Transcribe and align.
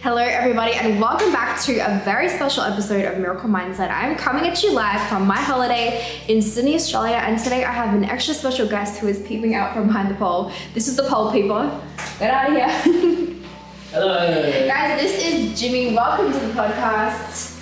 Hello, 0.00 0.18
everybody, 0.18 0.74
and 0.74 1.00
welcome 1.00 1.32
back 1.32 1.60
to 1.62 1.76
a 1.78 2.00
very 2.04 2.28
special 2.28 2.62
episode 2.62 3.04
of 3.04 3.18
Miracle 3.18 3.48
Mindset. 3.50 3.90
I'm 3.90 4.16
coming 4.16 4.46
at 4.46 4.62
you 4.62 4.72
live 4.72 5.00
from 5.08 5.26
my 5.26 5.36
holiday 5.36 6.06
in 6.28 6.40
Sydney, 6.40 6.76
Australia, 6.76 7.16
and 7.16 7.36
today 7.36 7.64
I 7.64 7.72
have 7.72 7.94
an 7.96 8.04
extra 8.04 8.32
special 8.32 8.68
guest 8.68 9.00
who 9.00 9.08
is 9.08 9.20
peeping 9.26 9.56
out 9.56 9.74
from 9.74 9.88
behind 9.88 10.08
the 10.08 10.14
pole. 10.14 10.52
This 10.72 10.86
is 10.86 10.94
the 10.94 11.02
pole 11.02 11.32
peeper. 11.32 11.80
Get 12.20 12.30
out 12.30 12.48
of 12.48 12.56
here. 12.56 12.68
Hello. 13.90 14.68
Guys, 14.68 15.00
this 15.00 15.24
is 15.24 15.60
Jimmy. 15.60 15.92
Welcome 15.94 16.32
to 16.32 16.38
the 16.46 16.52
podcast. 16.52 17.58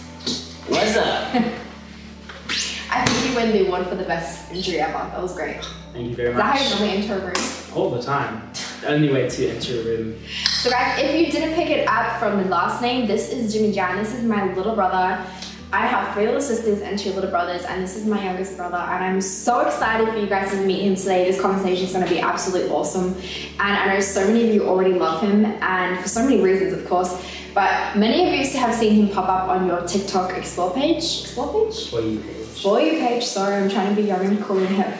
What's 0.68 0.95
up? 0.96 1.34
I 2.91 3.05
think 3.05 3.30
you 3.30 3.37
win 3.37 3.53
the 3.53 3.66
award 3.66 3.87
for 3.87 3.95
the 3.95 4.05
best 4.05 4.53
injury 4.53 4.80
ever. 4.80 4.93
That 4.93 5.23
was 5.23 5.34
great. 5.34 5.64
Thank 5.95 6.11
you 6.11 6.14
very 6.14 6.34
that 6.34 6.43
how 6.43 6.53
much. 6.53 6.62
you 6.64 6.68
normally 6.71 6.96
enter 6.98 7.14
a 7.18 7.27
room? 7.27 7.75
All 7.75 7.91
the 7.91 8.03
time. 8.03 8.52
The 8.80 8.89
only 8.89 9.12
way 9.12 9.29
to 9.29 9.48
enter 9.48 9.80
a 9.80 9.85
room. 9.85 10.19
So 10.61 10.71
guys, 10.71 11.01
if 11.03 11.15
you 11.15 11.33
didn't 11.33 11.55
pick 11.55 11.71
it 11.71 11.89
up 11.89 12.19
from 12.21 12.43
the 12.43 12.48
last 12.48 12.83
name, 12.83 13.07
this 13.07 13.33
is 13.33 13.52
Jimmy 13.52 13.73
Jan. 13.73 13.97
This 13.97 14.15
is 14.15 14.23
my 14.23 14.52
little 14.52 14.75
brother. 14.75 15.25
I 15.73 15.87
have 15.87 16.15
three 16.15 16.27
little 16.27 16.41
sisters 16.41 16.80
and 16.80 16.99
two 16.99 17.12
little 17.12 17.30
brothers, 17.30 17.65
and 17.65 17.83
this 17.83 17.97
is 17.97 18.07
my 18.07 18.23
youngest 18.23 18.57
brother. 18.57 18.77
And 18.77 19.02
I'm 19.05 19.21
so 19.21 19.61
excited 19.61 20.09
for 20.09 20.16
you 20.16 20.27
guys 20.27 20.51
to 20.52 20.65
meet 20.65 20.83
him 20.83 20.95
today. 20.95 21.25
This 21.25 21.41
conversation 21.41 21.87
is 21.87 21.93
going 21.93 22.05
to 22.05 22.11
be 22.11 22.21
absolutely 22.21 22.71
awesome. 22.71 23.15
And 23.59 23.77
I 23.77 23.95
know 23.95 24.01
so 24.01 24.27
many 24.27 24.49
of 24.49 24.55
you 24.55 24.69
already 24.69 24.95
love 24.95 25.23
him, 25.23 25.45
and 25.45 26.01
for 26.01 26.09
so 26.09 26.23
many 26.23 26.41
reasons, 26.41 26.73
of 26.73 26.87
course. 26.87 27.21
But 27.52 27.97
many 27.97 28.29
of 28.29 28.33
you 28.33 28.59
have 28.61 28.74
seen 28.74 28.95
him 28.95 29.09
pop 29.09 29.29
up 29.29 29.49
on 29.49 29.66
your 29.66 29.80
TikTok 29.87 30.37
Explore 30.37 30.74
page. 30.74 31.23
Explore 31.23 31.66
page? 31.66 31.91
For 31.91 32.01
you 32.01 32.21
page. 32.21 32.63
For 32.63 32.80
you 32.80 32.93
page. 33.01 33.24
Sorry, 33.24 33.57
I'm 33.57 33.71
trying 33.71 33.95
to 33.95 34.01
be 34.01 34.07
young 34.07 34.24
and 34.24 34.43
cool 34.45 34.59
and 34.59 34.69
hip. 34.69 34.95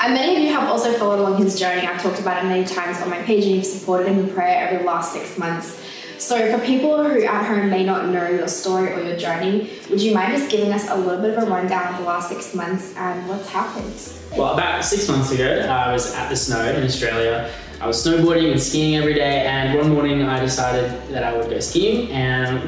And 0.00 0.14
many 0.14 0.36
of 0.36 0.42
you 0.42 0.52
have 0.52 0.68
also 0.68 0.92
followed 0.92 1.18
along 1.18 1.42
his 1.42 1.58
journey. 1.58 1.86
I've 1.86 2.00
talked 2.00 2.20
about 2.20 2.44
it 2.44 2.48
many 2.48 2.64
times 2.64 3.00
on 3.02 3.10
my 3.10 3.20
page, 3.22 3.44
and 3.44 3.56
you've 3.56 3.66
supported 3.66 4.08
him 4.08 4.20
in 4.20 4.30
prayer 4.30 4.68
over 4.68 4.78
the 4.78 4.84
last 4.84 5.12
six 5.12 5.36
months. 5.36 5.84
So, 6.18 6.56
for 6.56 6.64
people 6.64 7.02
who 7.02 7.22
at 7.22 7.46
home 7.46 7.70
may 7.70 7.84
not 7.84 8.08
know 8.08 8.28
your 8.28 8.48
story 8.48 8.92
or 8.92 9.02
your 9.02 9.16
journey, 9.16 9.70
would 9.88 10.00
you 10.00 10.14
mind 10.14 10.36
just 10.36 10.50
giving 10.50 10.72
us 10.72 10.88
a 10.88 10.94
little 10.96 11.20
bit 11.20 11.36
of 11.36 11.44
a 11.44 11.50
rundown 11.50 11.94
of 11.94 12.00
the 12.00 12.06
last 12.06 12.28
six 12.28 12.54
months 12.54 12.94
and 12.96 13.28
what's 13.28 13.48
happened? 13.48 13.94
Well, 14.36 14.54
about 14.54 14.84
six 14.84 15.08
months 15.08 15.30
ago, 15.30 15.60
I 15.68 15.92
was 15.92 16.14
at 16.14 16.28
the 16.28 16.36
snow 16.36 16.64
in 16.64 16.82
Australia. 16.84 17.52
I 17.80 17.86
was 17.86 18.04
snowboarding 18.04 18.50
and 18.50 18.60
skiing 18.60 18.96
every 18.96 19.14
day, 19.14 19.46
and 19.46 19.78
one 19.78 19.90
morning 19.90 20.22
I 20.22 20.40
decided 20.40 20.90
that 21.08 21.22
I 21.22 21.36
would 21.36 21.50
go 21.50 21.60
skiing. 21.60 22.10
And 22.10 22.62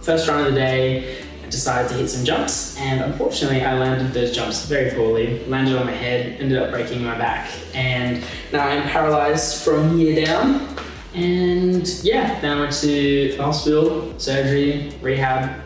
first 0.00 0.28
run 0.28 0.46
of 0.46 0.52
the 0.52 0.58
day, 0.58 1.24
decided 1.52 1.88
to 1.90 1.94
hit 1.94 2.08
some 2.08 2.24
jumps, 2.24 2.76
and 2.78 3.02
unfortunately, 3.02 3.64
I 3.64 3.78
landed 3.78 4.12
those 4.12 4.34
jumps 4.34 4.64
very 4.64 4.90
poorly. 4.90 5.44
Landed 5.46 5.76
on 5.76 5.86
my 5.86 5.92
head, 5.92 6.40
ended 6.40 6.58
up 6.58 6.70
breaking 6.70 7.04
my 7.04 7.16
back, 7.16 7.48
and 7.74 8.24
now 8.52 8.66
I'm 8.66 8.82
paralyzed 8.88 9.62
from 9.62 9.96
here 9.96 10.26
down. 10.26 10.66
And 11.14 11.86
yeah, 12.02 12.40
then 12.40 12.56
I 12.56 12.60
went 12.60 12.72
to 12.80 13.36
hospital, 13.36 14.18
surgery, 14.18 14.94
rehab. 15.02 15.60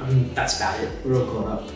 Um, 0.00 0.34
that's 0.34 0.56
about 0.56 0.78
it. 0.80 0.90
We're 1.04 1.20
all 1.20 1.26
caught 1.32 1.46
up. 1.46 1.70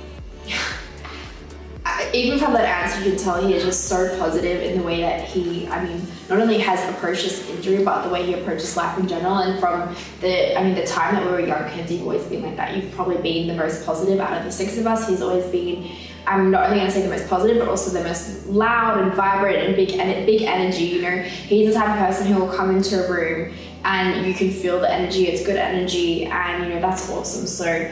Even 2.15 2.39
from 2.39 2.53
that 2.55 2.65
answer, 2.65 3.05
you 3.05 3.15
can 3.15 3.23
tell 3.23 3.47
he 3.47 3.55
is 3.55 3.65
just 3.65 3.85
so 3.85 4.19
positive 4.19 4.63
in 4.63 4.79
the 4.79 4.85
way 4.85 5.01
that 5.01 5.25
he, 5.25 5.67
I 5.69 5.85
mean, 5.85 6.03
not 6.29 6.41
only 6.41 6.59
has 6.59 6.89
approached 6.91 7.23
this 7.23 7.49
injury, 7.51 7.85
but 7.85 8.05
the 8.05 8.11
way 8.11 8.25
he 8.25 8.35
approaches 8.35 8.77
life 8.77 8.99
in 8.99 9.07
general. 9.09 9.39
And 9.39 9.59
from 9.61 9.95
the, 10.21 10.59
I 10.59 10.65
mean, 10.65 10.75
the 10.75 10.87
time 10.87 11.15
that 11.15 11.25
we 11.25 11.31
were 11.31 11.41
young 11.41 11.69
kids, 11.71 11.93
you've 11.93 12.03
always 12.03 12.25
been 12.25 12.43
like 12.43 12.57
that. 12.57 12.77
You've 12.77 12.93
probably 12.93 13.19
been 13.19 13.49
the 13.49 13.55
most 13.55 13.85
positive 13.85 14.21
out 14.21 14.39
of 14.39 14.45
the 14.45 14.53
six 14.53 14.79
of 14.79 14.87
us. 14.87 15.09
He's 15.09 15.23
always 15.23 15.47
been, 15.47 15.91
I'm 16.27 16.51
not 16.51 16.67
only 16.67 16.79
going 16.79 16.89
to 16.89 16.95
say 16.95 17.03
the 17.03 17.09
most 17.09 17.29
positive, 17.29 17.59
but 17.59 17.69
also 17.69 17.91
the 17.91 18.07
most 18.07 18.47
loud 18.47 19.01
and 19.01 19.13
vibrant 19.15 19.59
and 19.59 19.77
big, 19.77 19.91
and 19.93 20.27
big 20.27 20.43
energy. 20.43 20.85
You 20.85 21.03
know, 21.03 21.23
he's 21.23 21.73
the 21.73 21.75
type 21.75 21.91
of 21.91 22.07
person 22.07 22.27
who 22.27 22.41
will 22.41 22.53
come 22.53 22.77
into 22.77 23.07
a 23.07 23.11
room 23.11 23.55
and 23.85 24.27
you 24.27 24.35
can 24.35 24.51
feel 24.51 24.81
the 24.81 24.93
energy. 24.93 25.29
It's 25.29 25.47
good 25.47 25.57
energy, 25.57 26.27
and 26.27 26.65
you 26.65 26.75
know 26.75 26.81
that's 26.81 27.09
awesome. 27.11 27.47
So. 27.47 27.91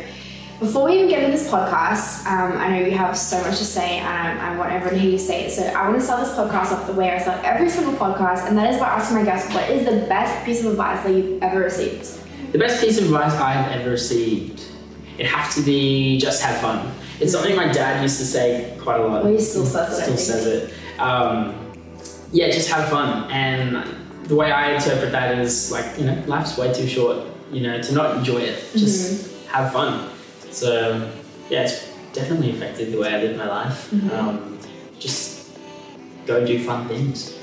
Before 0.59 0.87
we 0.87 0.95
even 0.97 1.09
get 1.11 1.23
into 1.25 1.37
this 1.37 1.51
podcast, 1.51 2.25
um, 2.27 2.57
I 2.57 2.69
know 2.71 2.87
you 2.87 2.93
have 2.97 3.17
so 3.17 3.39
much 3.43 3.59
to 3.59 3.65
say 3.65 3.99
and 3.99 4.39
I 4.41 4.57
want 4.57 4.73
everyone 4.73 4.95
to 4.95 4.99
hear 5.01 5.11
you 5.11 5.19
say 5.19 5.45
it. 5.45 5.51
So 5.53 5.63
I 5.65 5.87
want 5.87 6.01
to 6.01 6.05
start 6.05 6.25
this 6.25 6.35
podcast 6.35 6.73
off 6.73 6.87
the 6.87 6.95
way 6.95 7.11
I 7.11 7.19
start 7.19 7.45
every 7.45 7.69
single 7.69 7.93
podcast, 7.93 8.49
and 8.49 8.57
that 8.57 8.73
is 8.73 8.81
by 8.81 8.87
asking 8.87 9.19
my 9.19 9.25
guests 9.25 9.53
what 9.55 9.69
is 9.69 9.85
the 9.85 10.07
best 10.07 10.45
piece 10.47 10.65
of 10.65 10.71
advice 10.73 11.03
that 11.05 11.13
you've 11.13 11.43
ever 11.43 11.61
received? 11.61 12.21
The 12.53 12.59
best 12.59 12.81
piece 12.83 12.97
of 12.97 13.05
advice 13.05 13.35
I 13.35 13.53
have 13.53 13.81
ever 13.81 13.91
received, 13.91 14.63
it 15.19 15.27
has 15.27 15.55
to 15.57 15.61
be 15.63 16.17
just 16.19 16.43
have 16.43 16.59
fun. 16.63 16.91
It's 17.21 17.33
something 17.33 17.55
my 17.55 17.71
dad 17.71 18.03
used 18.03 18.19
to 18.19 18.25
say 18.25 18.75
quite 18.81 18.99
a 19.01 19.07
lot. 19.07 19.25
Well, 19.25 19.33
he 19.35 19.41
still 19.41 19.67
says 19.67 19.99
it, 19.99 20.03
Still 20.05 20.17
says 20.17 20.47
it. 20.47 20.75
Um, 20.99 21.55
yeah, 22.33 22.49
just 22.51 22.71
have 22.71 22.89
fun. 22.89 23.31
And 23.31 23.95
the 24.25 24.35
way 24.35 24.51
I 24.53 24.73
interpret 24.75 25.13
that 25.13 25.39
is 25.39 25.71
like, 25.71 25.99
you 25.99 26.07
know, 26.07 26.23
life's 26.27 26.57
way 26.57 26.73
too 26.73 26.87
short, 26.87 27.27
you 27.53 27.61
know, 27.61 27.81
to 27.83 27.93
not 27.93 28.17
enjoy 28.17 28.39
it. 28.39 28.59
Just 28.73 29.27
Mm-hmm. 29.27 29.49
have 29.53 29.73
fun. 29.73 30.11
So, 30.57 31.13
yeah, 31.51 31.65
it's 31.65 31.93
definitely 32.15 32.51
affected 32.51 32.91
the 32.91 32.99
way 32.99 33.15
I 33.15 33.21
live 33.21 33.37
my 33.37 33.47
life. 33.47 33.91
Mm-hmm. 33.91 34.11
Um, 34.11 34.59
just 34.99 35.51
go 36.25 36.47
do 36.47 36.65
fun 36.65 36.89
things. 36.89 37.37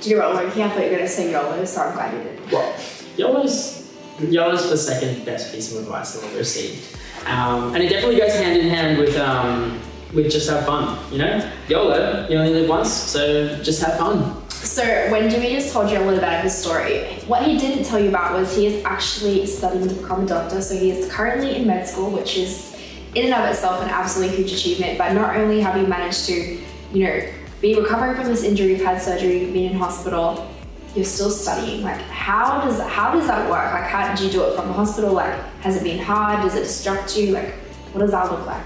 Do 0.00 0.08
you 0.08 0.16
know 0.16 0.32
what, 0.32 0.46
Loki? 0.46 0.62
I 0.62 0.70
thought 0.70 0.78
you 0.78 0.84
were 0.84 0.96
going 0.96 1.00
to 1.02 1.08
say 1.08 1.30
YOLO, 1.30 1.62
so 1.66 1.82
I'm 1.82 1.92
glad 1.92 2.14
you 2.14 2.22
did. 2.22 2.50
Well, 2.50 2.74
YOLO's, 3.18 3.92
YOLO's 4.20 4.70
the 4.70 4.78
second 4.78 5.26
best 5.26 5.52
piece 5.52 5.70
of 5.74 5.82
advice 5.82 6.16
I've 6.16 6.24
ever 6.30 6.38
received. 6.38 6.96
Um, 7.26 7.74
and 7.74 7.82
it 7.82 7.90
definitely 7.90 8.16
goes 8.16 8.32
hand 8.32 8.58
in 8.58 8.70
hand 8.70 8.98
with, 8.98 9.14
um, 9.18 9.78
with 10.14 10.30
just 10.32 10.48
have 10.48 10.64
fun, 10.64 10.98
you 11.12 11.18
know? 11.18 11.52
YOLO, 11.68 12.26
you 12.30 12.38
only 12.38 12.54
live 12.54 12.70
once, 12.70 12.90
so 12.90 13.54
just 13.62 13.82
have 13.82 13.98
fun. 13.98 14.34
So 14.78 15.10
when 15.10 15.28
Jimmy 15.28 15.56
just 15.56 15.72
told 15.72 15.90
you 15.90 15.98
a 15.98 16.04
little 16.06 16.20
bit 16.20 16.32
of 16.32 16.40
his 16.44 16.56
story, 16.56 17.02
what 17.26 17.42
he 17.42 17.58
didn't 17.58 17.82
tell 17.82 17.98
you 17.98 18.10
about 18.10 18.38
was 18.38 18.54
he 18.54 18.66
is 18.66 18.84
actually 18.84 19.44
studying 19.44 19.88
to 19.88 19.92
become 19.92 20.22
a 20.22 20.26
doctor. 20.28 20.62
So 20.62 20.76
he 20.76 20.92
is 20.92 21.10
currently 21.10 21.56
in 21.56 21.66
med 21.66 21.88
school, 21.88 22.12
which 22.12 22.36
is 22.36 22.80
in 23.16 23.24
and 23.24 23.34
of 23.34 23.50
itself 23.50 23.82
an 23.82 23.88
absolutely 23.88 24.36
huge 24.36 24.52
achievement. 24.52 24.96
But 24.96 25.14
not 25.14 25.34
only 25.34 25.60
have 25.62 25.76
you 25.76 25.88
managed 25.88 26.26
to, 26.26 26.60
you 26.92 27.04
know, 27.04 27.28
be 27.60 27.74
recovering 27.74 28.14
from 28.14 28.26
this 28.26 28.44
injury, 28.44 28.68
you've 28.68 28.84
had 28.84 29.02
surgery, 29.02 29.40
you've 29.40 29.52
been 29.52 29.72
in 29.72 29.76
hospital, 29.76 30.48
you're 30.94 31.04
still 31.04 31.30
studying. 31.30 31.82
Like 31.82 32.00
how 32.02 32.60
does 32.60 32.80
how 32.82 33.12
does 33.12 33.26
that 33.26 33.50
work? 33.50 33.72
Like 33.72 33.90
how 33.90 34.14
did 34.14 34.24
you 34.24 34.30
do 34.30 34.44
it 34.44 34.54
from 34.54 34.68
the 34.68 34.74
hospital? 34.74 35.12
Like 35.12 35.34
has 35.62 35.74
it 35.74 35.82
been 35.82 35.98
hard? 35.98 36.42
Does 36.42 36.54
it 36.54 36.62
distract 36.62 37.16
you? 37.16 37.32
Like 37.32 37.52
what 37.94 38.02
does 38.02 38.12
that 38.12 38.30
look 38.30 38.46
like? 38.46 38.62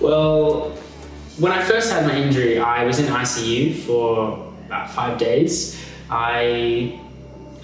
Well, 0.00 0.70
when 1.36 1.52
I 1.52 1.62
first 1.62 1.92
had 1.92 2.06
my 2.06 2.16
injury, 2.16 2.58
I 2.58 2.84
was 2.84 2.98
in 2.98 3.12
ICU 3.12 3.74
for 3.80 4.43
about 4.74 4.90
five 4.90 5.18
days. 5.18 5.80
I 6.10 7.00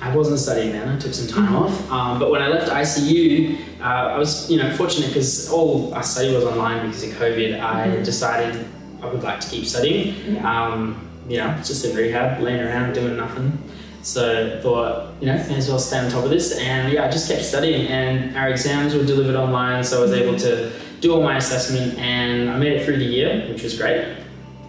I 0.01 0.17
wasn't 0.17 0.39
studying 0.39 0.73
then. 0.73 0.89
I 0.89 0.99
took 0.99 1.13
some 1.13 1.29
time 1.29 1.55
off. 1.55 1.91
Um, 1.91 2.19
but 2.19 2.31
when 2.31 2.41
I 2.41 2.49
left 2.49 2.71
ICU, 2.71 3.81
uh, 3.81 3.85
I 3.85 4.19
was 4.19 4.51
you 4.51 4.57
know 4.57 4.75
fortunate 4.77 5.09
because 5.09 5.51
all 5.51 5.93
our 5.95 6.03
study 6.03 6.35
was 6.35 6.45
online 6.45 6.87
because 6.87 7.05
of 7.05 7.11
COVID. 7.15 7.61
I 7.61 8.03
decided 8.03 8.67
I 9.03 9.07
would 9.07 9.23
like 9.23 9.41
to 9.41 9.49
keep 9.49 9.67
studying. 9.67 10.39
Um, 10.45 11.07
you 11.29 11.37
know, 11.37 11.55
just 11.59 11.85
in 11.85 11.97
rehab, 11.97 12.41
laying 12.41 12.61
around 12.61 12.95
doing 12.95 13.17
nothing. 13.17 13.57
So 14.03 14.57
I 14.57 14.63
thought, 14.63 15.13
you 15.21 15.27
know, 15.27 15.37
may 15.49 15.57
as 15.57 15.69
well 15.69 15.79
stay 15.79 15.99
on 15.99 16.11
top 16.11 16.25
of 16.25 16.31
this. 16.31 16.59
And 16.59 16.91
yeah, 16.93 17.05
I 17.07 17.11
just 17.11 17.29
kept 17.31 17.45
studying. 17.45 17.87
And 17.89 18.37
our 18.37 18.49
exams 18.49 18.95
were 18.95 19.05
delivered 19.05 19.37
online, 19.37 19.85
so 19.85 19.99
I 19.99 20.01
was 20.01 20.13
able 20.13 20.37
to 20.39 20.73
do 21.01 21.15
all 21.15 21.23
my 21.23 21.37
assessment, 21.37 21.99
and 21.99 22.51
I 22.51 22.59
made 22.59 22.73
it 22.73 22.85
through 22.85 22.97
the 22.97 23.05
year, 23.05 23.47
which 23.49 23.63
was 23.63 23.79
great. 23.79 24.17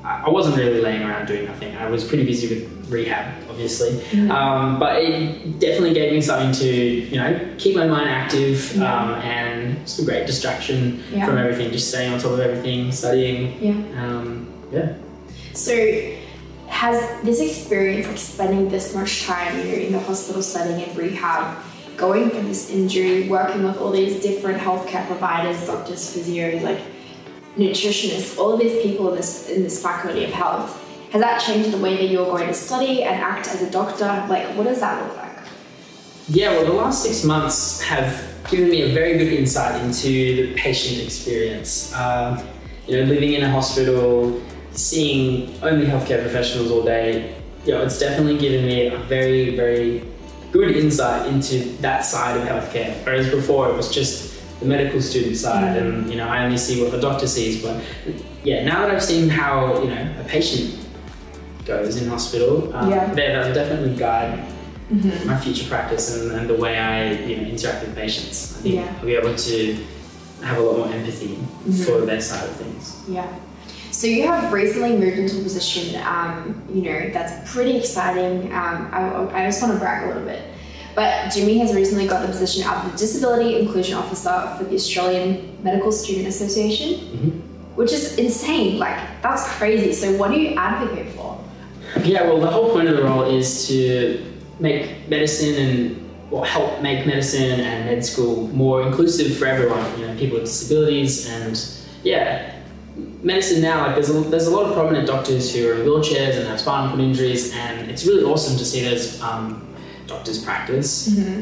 I 0.04 0.30
wasn't 0.30 0.58
really 0.58 0.82
laying 0.82 1.04
around 1.04 1.28
doing 1.28 1.46
nothing. 1.46 1.76
I 1.78 1.88
was 1.90 2.04
pretty 2.04 2.26
busy 2.26 2.48
with 2.56 2.90
rehab, 2.92 3.34
obviously, 3.50 4.02
um, 4.30 4.80
but 4.80 4.98
it 5.02 5.60
definitely 5.60 5.94
gave 5.94 6.12
me 6.12 6.22
something 6.22 6.52
to, 6.54 6.68
you 6.68 7.16
know, 7.18 7.40
keep 7.58 7.76
my 7.76 7.86
mind 7.88 8.10
active, 8.10 8.76
Yeah. 8.76 8.84
um, 9.04 9.14
and 9.22 9.78
it's 9.78 10.00
a 10.00 10.06
great 10.06 10.26
distraction 10.26 11.04
Yeah. 11.14 11.26
from 11.26 11.38
everything. 11.38 11.72
Just 11.72 11.90
staying 11.90 12.12
on 12.14 12.20
top 12.20 12.32
of 12.32 12.40
everything, 12.40 12.92
studying. 12.92 13.58
Yeah. 13.62 14.04
Um, 14.04 14.48
yeah. 14.74 14.94
So, 15.54 15.74
has 16.68 17.04
this 17.24 17.40
experience, 17.42 18.08
like 18.08 18.18
spending 18.18 18.70
this 18.70 18.96
much 18.96 19.26
time, 19.26 19.58
you 19.60 19.64
know, 19.66 19.74
in 19.88 19.92
the 19.92 20.00
hospital 20.00 20.42
setting 20.42 20.80
in 20.80 20.96
rehab, 20.96 21.58
going 21.98 22.30
through 22.32 22.44
this 22.44 22.72
injury, 22.72 23.28
working 23.30 23.64
with 23.64 23.78
all 23.78 23.92
these 23.92 24.20
different 24.22 24.60
healthcare 24.60 25.06
providers, 25.06 25.68
doctors, 25.68 26.00
physios, 26.16 26.64
like 26.64 26.80
nutritionists, 27.58 28.38
all 28.38 28.54
of 28.54 28.60
these 28.60 28.82
people 28.82 29.10
in 29.10 29.16
this 29.16 29.50
in 29.50 29.64
this 29.64 29.82
faculty 29.82 30.24
of 30.24 30.32
health, 30.32 30.78
has 31.12 31.22
that 31.22 31.42
changed 31.42 31.72
the 31.72 31.78
way 31.78 31.98
that 31.98 32.12
you're 32.12 32.26
going 32.26 32.48
to 32.48 32.54
study 32.54 33.04
and 33.04 33.22
act 33.22 33.48
as 33.48 33.62
a 33.62 33.70
doctor? 33.70 34.06
Like, 34.30 34.48
what 34.56 34.64
does 34.64 34.80
that 34.80 35.06
look 35.06 35.18
like? 35.18 35.32
Yeah, 36.30 36.52
well, 36.52 36.66
the 36.66 36.74
last 36.74 37.04
six 37.04 37.24
months 37.24 37.82
have 37.82 38.24
given 38.50 38.70
me 38.70 38.84
a 38.84 38.94
very 38.94 39.18
good 39.18 39.34
insight 39.34 39.82
into 39.82 40.08
the 40.08 40.54
patient 40.56 41.04
experience. 41.04 41.94
Um, 41.94 42.40
you 42.88 42.98
know, 42.98 43.04
living 43.04 43.34
in 43.34 43.44
a 43.44 43.52
hospital, 43.52 44.42
seeing 44.72 45.62
only 45.62 45.86
healthcare 45.86 46.22
professionals 46.22 46.72
all 46.72 46.84
day, 46.84 47.36
you 47.66 47.74
know, 47.74 47.84
it's 47.84 48.00
definitely 48.00 48.38
given 48.38 48.66
me 48.66 48.88
a 48.88 48.98
very, 48.98 49.56
very 49.56 50.04
good 50.52 50.76
insight 50.76 51.28
into 51.28 51.60
that 51.82 52.06
side 52.06 52.38
of 52.38 52.48
healthcare. 52.48 52.94
Whereas 53.06 53.30
before 53.30 53.70
it 53.70 53.76
was 53.76 53.94
just 53.94 54.41
the 54.62 54.68
medical 54.68 55.02
student 55.02 55.36
side, 55.36 55.76
and 55.78 56.10
you 56.10 56.16
know, 56.16 56.28
I 56.28 56.46
only 56.46 56.58
see 56.58 56.82
what 56.82 56.92
the 56.92 57.00
doctor 57.02 57.28
sees. 57.28 57.62
But 57.62 57.82
yeah, 58.44 58.64
now 58.64 58.82
that 58.86 58.92
I've 58.92 59.04
seen 59.04 59.28
how 59.28 59.82
you 59.82 59.90
know 59.90 60.16
a 60.20 60.24
patient 60.24 60.78
goes 61.66 62.02
in 62.02 62.08
hospital, 62.08 62.74
um, 62.76 62.90
Yeah. 62.90 63.06
that- 63.08 63.16
that'll 63.16 63.54
definitely 63.54 63.96
guide 63.98 64.40
Mm-hmm. 64.92 65.26
my 65.26 65.38
future 65.40 65.66
practice 65.70 66.18
and, 66.18 66.34
and 66.34 66.50
the 66.50 66.54
way 66.54 66.78
I 66.78 67.14
you 67.24 67.38
know 67.38 67.44
interact 67.44 67.86
with 67.86 67.96
patients. 67.96 68.58
I 68.58 68.62
think 68.62 68.76
Yeah. 68.76 68.94
I'll 69.00 69.06
be 69.06 69.16
able 69.16 69.34
to 69.36 69.78
have 70.44 70.58
a 70.58 70.62
lot 70.62 70.78
more 70.80 70.88
empathy 70.94 71.38
for 71.86 72.02
their 72.02 72.20
side 72.20 72.44
of 72.50 72.56
things. 72.58 72.98
Yeah. 73.08 73.26
So 73.92 74.08
you 74.08 74.28
have 74.28 74.52
recently 74.52 74.98
moved 74.98 75.18
into 75.18 75.40
a 75.40 75.44
position, 75.44 75.96
um, 76.06 76.62
you 76.74 76.82
know, 76.82 77.10
that's 77.14 77.54
pretty 77.54 77.78
exciting. 77.78 78.52
Um, 78.52 78.90
I, 78.92 79.30
I 79.34 79.46
just 79.46 79.62
want 79.62 79.74
to 79.76 79.80
brag 79.80 80.04
a 80.04 80.08
little 80.08 80.24
bit. 80.24 80.42
But 80.96 81.32
Jimmy 81.34 81.58
has 81.60 81.74
recently 81.74 82.08
got 82.08 82.22
the 82.22 82.28
position 82.28 82.68
of 82.68 82.92
the 82.92 82.98
Disability 82.98 83.60
Inclusion 83.60 83.96
Officer 83.96 84.54
for 84.58 84.64
the 84.66 84.76
Australian 84.76 85.58
Medical 85.64 85.92
Student 85.92 86.28
Association, 86.28 86.90
Mhm. 87.00 87.32
which 87.78 87.92
is 87.94 88.18
insane. 88.18 88.78
Like, 88.78 88.98
that's 89.22 89.48
crazy. 89.58 89.94
So, 89.94 90.12
what 90.18 90.32
do 90.32 90.38
you 90.40 90.56
advocate 90.58 91.14
for? 91.16 91.38
Yeah, 92.04 92.24
well, 92.24 92.40
the 92.40 92.48
whole 92.48 92.70
point 92.70 92.88
of 92.90 92.98
the 92.98 93.04
role 93.04 93.24
is 93.24 93.68
to 93.68 94.20
make 94.60 95.10
medicine 95.10 95.56
and 95.56 95.98
or 96.30 96.46
help 96.46 96.82
make 96.82 97.06
medicine 97.06 97.60
and 97.60 97.86
med 97.88 98.06
school 98.06 98.48
more 98.54 98.82
inclusive 98.84 99.36
for 99.36 99.46
everyone. 99.48 99.84
You 100.00 100.08
know, 100.08 100.14
people 100.18 100.38
with 100.40 100.46
disabilities 100.48 101.28
and 101.30 101.60
yeah, 102.04 102.54
medicine 103.22 103.62
now. 103.62 103.86
Like, 103.86 103.96
there's 103.96 104.10
a, 104.10 104.14
there's 104.14 104.48
a 104.48 104.52
lot 104.52 104.66
of 104.68 104.74
prominent 104.74 105.08
doctors 105.08 105.54
who 105.54 105.68
are 105.68 105.74
in 105.74 105.86
wheelchairs 105.86 106.38
and 106.38 106.48
have 106.48 106.60
spinal 106.60 106.90
cord 106.90 107.02
injuries, 107.02 107.54
and 107.54 107.90
it's 107.92 108.06
really 108.06 108.24
awesome 108.24 108.58
to 108.58 108.64
see 108.66 108.82
those 108.82 109.22
um, 109.22 109.62
doctors 110.12 110.44
practice. 110.44 110.92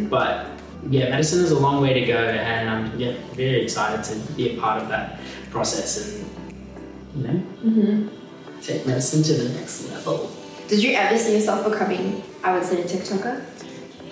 But 0.09 0.45
yeah, 0.89 1.09
medicine 1.09 1.43
is 1.43 1.51
a 1.51 1.59
long 1.59 1.81
way 1.81 1.93
to 1.99 2.05
go, 2.05 2.17
and 2.17 2.69
I'm 2.69 2.99
yeah 2.99 3.13
very 3.33 3.61
excited 3.65 4.03
to 4.09 4.33
be 4.33 4.55
a 4.55 4.59
part 4.61 4.81
of 4.81 4.87
that 4.89 5.19
process 5.51 5.89
and 5.99 6.25
you 7.15 7.21
know 7.27 8.09
take 8.61 8.85
medicine 8.85 9.23
to 9.23 9.33
the 9.33 9.49
next 9.57 9.89
level. 9.91 10.29
Did 10.67 10.83
you 10.83 10.91
ever 10.93 11.17
see 11.17 11.33
yourself 11.33 11.65
becoming, 11.69 12.21
I 12.43 12.53
would 12.53 12.63
say, 12.63 12.81
a 12.81 12.85
TikToker? 12.85 13.41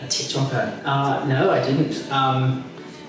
A 0.02 0.06
TikToker? 0.06 0.82
Uh, 0.86 1.26
no, 1.28 1.52
I 1.52 1.62
didn't. 1.64 2.12
Um, 2.12 2.64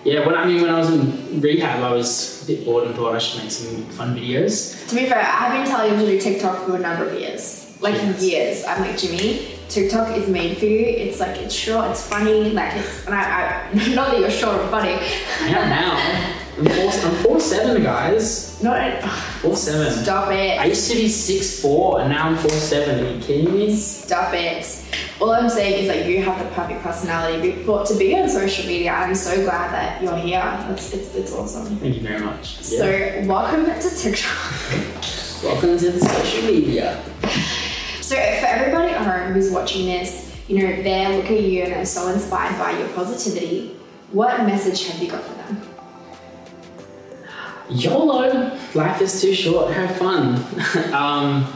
yeah, 0.05 0.27
when 0.27 0.35
I 0.35 0.45
mean 0.47 0.61
when 0.62 0.71
I 0.71 0.79
was 0.79 0.91
in 0.91 1.41
rehab, 1.41 1.83
I 1.83 1.93
was 1.93 2.43
a 2.43 2.47
bit 2.47 2.65
bored 2.65 2.87
and 2.87 2.95
thought 2.95 3.15
I 3.15 3.19
should 3.19 3.43
make 3.43 3.50
some 3.50 3.85
fun 3.99 4.15
videos. 4.17 4.87
To 4.89 4.95
be 4.95 5.06
fair, 5.06 5.23
I've 5.25 5.53
been 5.53 5.67
telling 5.67 5.93
you 5.99 6.06
to 6.06 6.12
do 6.12 6.21
TikTok 6.21 6.67
for 6.67 6.77
a 6.77 6.79
number 6.79 7.09
of 7.09 7.19
years. 7.19 7.77
Like 7.81 7.95
Yes. 7.95 8.23
years. 8.23 8.65
I'm 8.65 8.81
like, 8.83 8.99
Jimmy, 8.99 9.57
TikTok 9.69 10.17
is 10.17 10.29
made 10.29 10.56
for 10.59 10.65
you. 10.65 10.81
It's 10.87 11.20
like 11.20 11.37
it's 11.38 11.55
short, 11.55 11.91
it's 11.91 12.06
funny, 12.06 12.50
like 12.50 12.75
it's 12.76 13.05
and 13.06 13.15
I, 13.15 13.69
I 13.70 13.88
not 13.94 14.11
that 14.11 14.20
you're 14.20 14.31
short 14.31 14.61
and 14.61 14.70
funny. 14.70 14.94
I 15.43 15.49
am 15.49 15.69
now. 15.69 16.35
I'm 16.59 16.65
four, 16.65 16.91
I'm 16.91 17.15
four 17.23 17.41
seven, 17.41 17.82
guys. 17.82 18.61
Not 18.62 19.03
Four 19.41 19.55
seven. 19.55 19.93
stop 20.03 20.32
it. 20.32 20.59
I 20.59 20.65
used 20.65 20.91
to 20.91 20.97
be 20.97 21.09
six 21.09 21.61
four, 21.61 22.00
and 22.00 22.11
now 22.11 22.29
I'm 22.29 22.37
four 22.37 22.50
seven. 22.50 23.05
Are 23.05 23.11
you 23.15 23.20
kidding 23.20 23.55
me? 23.55 23.76
Stop 23.76 24.32
it. 24.35 24.85
All 25.20 25.32
I'm 25.32 25.49
saying 25.49 25.82
is 25.85 25.88
that 25.88 26.06
you 26.06 26.23
have 26.23 26.38
the 26.38 26.50
perfect 26.55 26.82
personality 26.82 27.53
for, 27.64 27.85
to 27.85 27.94
be 27.97 28.19
on 28.19 28.29
social 28.29 28.67
media. 28.67 28.93
I'm 28.93 29.14
so 29.14 29.37
glad 29.44 29.73
that 29.73 30.03
you're 30.03 30.17
here. 30.17 30.67
It's, 30.71 30.93
it's, 30.94 31.14
it's 31.14 31.32
awesome. 31.32 31.76
Thank 31.76 31.97
you 31.97 32.03
very 32.03 32.21
much. 32.21 32.56
Yeah. 32.71 33.23
So 33.23 33.26
welcome 33.29 33.67
to 33.67 33.91
TikTok. 33.97 35.44
welcome 35.44 35.79
to 35.79 35.91
the 35.91 36.00
social 36.00 36.43
media. 36.50 37.03
So 38.08 38.14
for 38.14 38.46
everybody 38.46 38.90
at 38.94 39.06
home 39.06 39.34
who's 39.34 39.50
watching 39.50 39.84
this, 39.84 40.34
you 40.49 40.60
know, 40.60 40.82
they 40.82 41.14
look 41.14 41.26
at 41.26 41.43
you 41.43 41.64
and 41.64 41.75
are 41.75 41.84
so 41.84 42.08
inspired 42.08 42.58
by 42.58 42.70
your 42.78 42.88
positivity. 42.94 43.76
What 44.12 44.46
message 44.46 44.87
have 44.87 45.02
you 45.02 45.10
got 45.10 45.22
for 45.22 45.34
them? 45.34 45.60
YOLO! 47.69 48.58
Life 48.75 49.02
is 49.02 49.20
too 49.20 49.34
short, 49.34 49.75
have 49.75 49.94
fun. 49.99 50.37
um, 50.94 51.52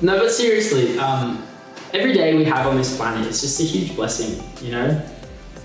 no, 0.00 0.18
but 0.18 0.32
seriously, 0.32 0.98
um, 0.98 1.46
every 1.94 2.14
day 2.14 2.34
we 2.34 2.42
have 2.46 2.66
on 2.66 2.76
this 2.76 2.96
planet 2.96 3.24
is 3.28 3.40
just 3.40 3.60
a 3.60 3.62
huge 3.62 3.94
blessing, 3.94 4.42
you 4.60 4.72
know? 4.72 5.00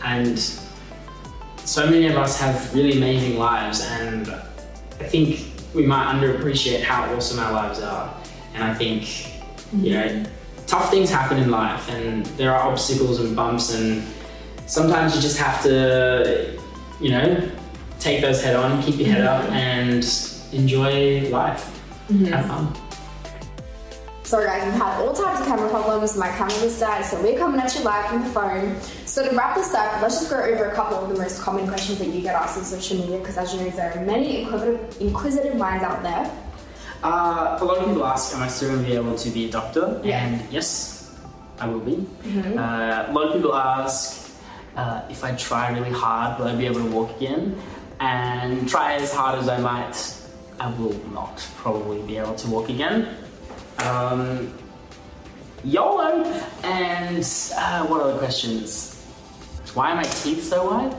And 0.04 0.38
so 0.38 1.90
many 1.90 2.06
of 2.06 2.16
us 2.16 2.40
have 2.40 2.72
really 2.76 2.96
amazing 2.96 3.40
lives, 3.40 3.82
and 3.82 4.30
I 4.30 5.04
think 5.04 5.48
we 5.74 5.84
might 5.84 6.14
underappreciate 6.14 6.84
how 6.84 7.12
awesome 7.16 7.40
our 7.40 7.54
lives 7.54 7.80
are. 7.80 8.16
And 8.54 8.64
I 8.64 8.76
think, 8.76 9.31
you 9.74 9.94
know, 9.94 10.26
tough 10.68 10.90
things 10.90 11.10
happen 11.10 11.38
in 11.38 11.50
life, 11.52 11.90
and 11.90 12.26
there 12.38 12.54
are 12.54 12.70
obstacles 12.70 13.20
and 13.20 13.36
bumps, 13.36 13.74
and 13.74 14.04
sometimes 14.68 15.16
you 15.16 15.22
just 15.22 15.38
have 15.38 15.62
to, 15.64 16.60
you 17.00 17.12
know, 17.12 17.52
take 18.00 18.22
those 18.22 18.42
head 18.42 18.56
on, 18.56 18.82
keep 18.84 18.98
your 18.98 19.10
head 19.10 19.26
up, 19.26 19.44
mm-hmm. 19.44 19.54
and 19.54 20.54
enjoy 20.54 21.30
life. 21.30 21.80
Mm-hmm. 22.10 22.26
Have 22.26 22.46
fun. 22.48 22.76
Sorry 24.24 24.46
guys, 24.46 24.64
we've 24.64 24.82
had 24.82 25.02
all 25.02 25.14
types 25.14 25.42
of 25.42 25.46
camera 25.46 25.70
problems. 25.70 26.16
My 26.16 26.30
camera 26.30 26.64
was 26.64 26.80
dead, 26.80 27.04
so 27.04 27.22
we're 27.22 27.38
coming 27.38 27.60
at 27.60 27.76
you 27.76 27.84
live 27.84 28.06
from 28.06 28.24
the 28.24 28.30
phone. 28.30 28.80
So 29.06 29.30
to 29.30 29.36
wrap 29.36 29.56
this 29.58 29.74
up, 29.74 30.02
let's 30.02 30.20
just 30.20 30.30
go 30.30 30.38
over 30.38 30.70
a 30.70 30.74
couple 30.74 31.00
of 31.00 31.10
the 31.10 31.18
most 31.18 31.42
common 31.42 31.68
questions 31.68 32.00
that 32.00 32.08
you 32.08 32.22
get 32.22 32.36
asked 32.36 32.58
on 32.58 32.64
social 32.64 32.98
media, 32.98 33.18
because 33.20 33.38
as 33.38 33.54
you 33.54 33.60
know, 33.60 33.70
there 33.72 33.92
are 33.92 34.06
many 34.06 34.44
inquisitive, 34.44 35.02
inquisitive 35.02 35.56
minds 35.58 35.84
out 35.84 36.02
there. 36.02 36.32
Uh, 37.04 37.58
a 37.60 37.66
lot 37.66 37.78
of 37.80 37.86
people 37.88 38.06
ask, 38.06 38.36
am 38.36 38.44
I 38.44 38.48
still 38.48 38.70
going 38.70 38.84
to 38.84 38.90
be 38.90 38.96
able 38.96 39.16
to 39.16 39.30
be 39.32 39.46
a 39.50 39.52
doctor? 39.52 40.00
Yeah. 40.04 40.24
And 40.24 40.52
yes, 40.52 41.16
I 41.60 41.68
will 41.68 41.80
be. 41.80 42.06
Uh, 42.58 43.06
a 43.08 43.12
lot 43.12 43.28
of 43.28 43.34
people 43.34 43.56
ask, 43.56 44.32
uh, 44.76 45.02
if 45.10 45.24
I 45.24 45.36
try 45.36 45.72
really 45.72 45.92
hard, 45.92 46.40
will 46.40 46.48
I 46.48 46.56
be 46.56 46.66
able 46.66 46.82
to 46.82 46.92
walk 46.92 47.16
again? 47.18 47.58
And 48.00 48.70
try 48.70 48.96
as 48.96 49.14
hard 49.14 49.40
as 49.40 49.50
I 49.50 49.60
might, 49.60 49.96
I 50.60 50.70
will 50.78 51.00
not 51.12 51.46
probably 51.58 52.02
be 52.04 52.18
able 52.18 52.36
to 52.36 52.48
walk 52.50 52.70
again. 52.70 53.16
Um, 53.80 54.54
YOLO! 55.64 56.24
And 56.64 57.26
uh, 57.56 57.86
what 57.88 58.02
other 58.02 58.18
questions? 58.18 59.04
Why 59.74 59.92
are 59.92 59.96
my 59.96 60.04
teeth 60.04 60.44
so 60.44 60.70
white? 60.70 60.94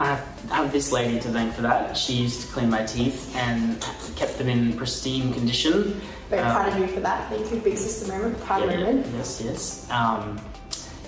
I 0.00 0.06
have, 0.06 0.50
I 0.50 0.56
have 0.56 0.72
this 0.72 0.90
lady 0.90 1.20
to 1.20 1.28
thank 1.28 1.54
for 1.54 1.62
that. 1.62 1.96
She 1.96 2.14
used 2.14 2.40
to 2.42 2.46
clean 2.48 2.68
my 2.68 2.84
teeth 2.84 3.34
and 3.36 3.80
kept 4.16 4.38
them 4.38 4.48
in 4.48 4.72
pristine 4.76 5.32
condition. 5.32 6.00
Very 6.30 6.42
Uh, 6.42 6.52
proud 6.52 6.72
of 6.72 6.78
you 6.78 6.86
for 6.88 7.00
that. 7.00 7.28
Thank 7.30 7.50
you, 7.52 7.58
big 7.60 7.78
sister 7.78 8.10
moment. 8.12 8.40
Proud 8.40 8.68
yeah, 8.68 8.76
moment. 8.76 9.06
Yes, 9.16 9.40
yes. 9.44 9.90
Um, 9.90 10.40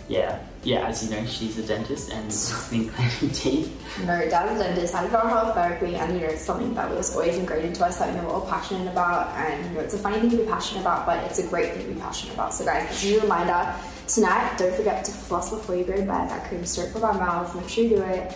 yeah, 0.08 0.38
yeah. 0.62 0.86
As 0.86 1.02
you 1.02 1.10
know, 1.16 1.26
she's 1.26 1.58
a 1.58 1.64
dentist 1.64 2.12
and 2.12 2.26
has 2.26 2.68
been 2.70 2.88
cleaning 2.90 3.34
teeth. 3.34 3.98
No, 4.06 4.20
dad 4.30 4.52
is 4.54 4.60
a 4.60 4.64
dentist, 4.64 4.94
I 4.94 5.08
got 5.08 5.28
health 5.30 5.54
therapy, 5.54 5.96
and 5.96 6.14
you 6.14 6.20
know, 6.20 6.26
it's 6.32 6.42
something 6.44 6.72
that 6.74 6.88
was 6.88 7.12
always 7.16 7.36
ingrained 7.38 7.64
into 7.66 7.84
us, 7.84 7.98
something 7.98 8.14
that 8.16 8.24
we're 8.24 8.32
all 8.34 8.46
passionate 8.46 8.86
about. 8.88 9.34
And 9.36 9.64
you 9.64 9.70
know, 9.72 9.80
it's 9.80 9.94
a 9.94 9.98
funny 9.98 10.20
thing 10.20 10.30
to 10.30 10.36
be 10.36 10.44
passionate 10.46 10.82
about, 10.82 11.06
but 11.06 11.24
it's 11.24 11.40
a 11.40 11.46
great 11.48 11.72
thing 11.74 11.88
to 11.88 11.92
be 11.94 12.00
passionate 12.00 12.34
about. 12.34 12.54
So, 12.54 12.64
guys, 12.64 12.88
just 13.02 13.18
a 13.18 13.20
reminder 13.22 13.74
tonight, 14.06 14.56
don't 14.58 14.74
forget 14.76 15.04
to 15.06 15.10
floss 15.10 15.50
before 15.50 15.74
you 15.74 15.82
go 15.82 15.96
to 15.96 16.02
bed. 16.02 16.30
That 16.30 16.46
cream 16.48 16.64
straight 16.64 16.92
from 16.92 17.02
our 17.02 17.14
mouths. 17.14 17.52
Make 17.56 17.68
sure 17.68 17.82
you 17.82 17.96
do 17.96 18.02
it. 18.02 18.32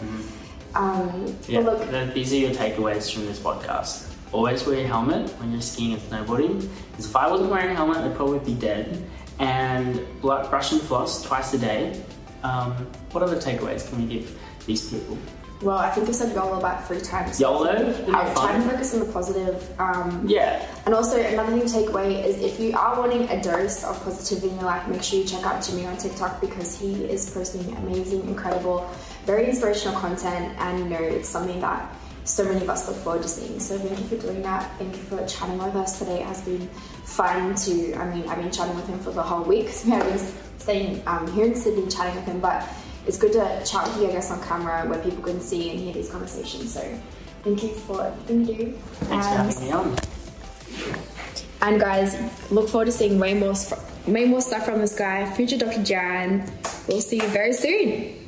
Um, 0.75 1.37
Yeah, 1.49 1.61
look, 1.61 1.89
th- 1.91 2.15
these 2.15 2.33
are 2.33 2.37
your 2.37 2.51
takeaways 2.51 3.13
from 3.13 3.27
this 3.27 3.39
podcast. 3.39 4.07
Always 4.33 4.65
wear 4.65 4.79
your 4.79 4.87
helmet 4.87 5.29
when 5.41 5.51
you're 5.53 5.61
skiing 5.61 5.95
and 5.95 6.03
snowboarding. 6.03 6.69
Because 6.93 7.07
if 7.07 7.17
I 7.17 7.29
wasn't 7.29 7.51
wearing 7.51 7.71
a 7.71 7.75
helmet, 7.75 7.99
I'd 7.99 8.15
probably 8.15 8.39
be 8.39 8.55
dead. 8.55 9.05
And 9.41 10.07
brush 10.21 10.73
and 10.73 10.81
floss 10.83 11.23
twice 11.23 11.55
a 11.55 11.59
day. 11.59 12.03
Um, 12.43 12.73
what 13.11 13.23
other 13.23 13.37
takeaways 13.37 13.89
can 13.89 14.07
we 14.07 14.15
give 14.19 14.39
these 14.67 14.89
people? 14.91 15.19
Well, 15.63 15.77
I 15.77 15.91
think 15.91 16.09
you 16.09 16.15
said 16.15 16.35
YOLO 16.35 16.59
about 16.59 16.87
three 16.87 17.01
times. 17.01 17.39
YOLO, 17.39 17.73
know, 17.73 18.13
have 18.13 18.35
try 18.35 18.57
to 18.57 18.63
focus 18.63 18.95
on 18.95 19.01
the 19.01 19.13
positive. 19.13 19.81
Um, 19.81 20.25
Yeah, 20.27 20.65
And 20.87 20.95
also 20.95 21.21
another 21.21 21.53
thing 21.53 21.67
to 21.67 21.73
take 21.73 21.89
away 21.91 22.25
is 22.25 22.41
if 22.41 22.59
you 22.59 22.77
are 22.77 22.99
wanting 22.99 23.29
a 23.29 23.43
dose 23.43 23.85
of 23.85 24.03
positivity 24.03 24.49
in 24.49 24.55
your 24.55 24.65
life, 24.65 24.87
make 24.89 25.03
sure 25.03 25.19
you 25.19 25.27
check 25.27 25.45
out 25.45 25.63
Jimmy 25.63 25.85
on 25.87 25.99
TikTok 25.99 26.41
because 26.41 26.79
he 26.79 27.05
is 27.05 27.31
posting 27.31 27.77
amazing, 27.77 28.27
incredible, 28.27 28.89
very 29.27 29.49
inspirational 29.51 29.99
content 30.01 30.57
and 30.61 30.79
you 30.79 30.85
know 30.87 31.03
it's 31.03 31.29
something 31.29 31.61
that 31.61 31.95
so 32.25 32.45
many 32.45 32.61
of 32.63 32.71
us 32.71 32.89
look 32.89 32.97
forward 32.99 33.23
to 33.23 33.29
seeing. 33.29 33.61
So 33.61 33.79
thank 33.79 33.99
you 33.99 34.07
for 34.07 34.17
doing 34.17 34.43
that. 34.43 34.71
Thank 34.79 34.97
you 34.97 35.03
for 35.03 35.25
chatting 35.27 35.59
with 35.59 35.75
us 35.75 35.99
today. 35.99 36.21
It 36.21 36.27
has 36.27 36.41
been 36.43 36.69
fun 37.05 37.55
to 37.55 37.95
I 37.97 38.15
mean 38.15 38.27
I've 38.29 38.39
been 38.39 38.51
chatting 38.51 38.77
with 38.77 38.87
him 38.87 38.99
for 39.01 39.11
the 39.11 39.23
whole 39.23 39.43
week 39.43 39.67
because 39.67 39.85
we 39.85 39.91
have 39.91 40.05
been 40.05 40.59
staying 40.59 41.03
um, 41.07 41.31
here 41.33 41.47
in 41.47 41.55
Sydney 41.55 41.87
chatting 41.89 42.15
with 42.15 42.25
him 42.25 42.41
but 42.41 42.67
it's 43.07 43.19
good 43.19 43.33
to 43.33 43.63
chat 43.65 43.87
with 43.89 44.03
you 44.03 44.09
I 44.09 44.13
guess 44.13 44.31
on 44.31 44.43
camera 44.43 44.87
where 44.89 44.99
people 45.01 45.23
can 45.23 45.41
see 45.41 45.71
and 45.71 45.79
hear 45.81 45.93
these 45.95 46.11
conversations. 46.11 46.75
So 46.75 46.81
thank 47.43 47.63
you 47.63 47.71
for 47.71 48.05
everything 48.07 48.47
you 48.47 48.55
do. 48.67 48.73
thanks 49.09 49.27
for 49.27 49.33
And- 49.35 49.53
having 49.53 49.65
me 49.65 49.73
on. 49.73 49.97
and 51.63 51.81
guys, 51.81 52.17
look 52.51 52.69
forward 52.69 52.87
to 52.87 52.93
seeing 52.93 53.19
way 53.19 53.35
more, 53.35 53.55
way 54.07 54.25
more 54.27 54.41
stuff 54.41 54.65
from 54.65 54.81
this 54.81 54.95
guy, 54.95 55.31
future 55.35 55.57
Dr. 55.59 55.83
Jan. 55.83 56.51
We'll 56.89 57.01
see 57.01 57.17
you 57.17 57.29
very 57.29 57.53
soon. 57.53 58.20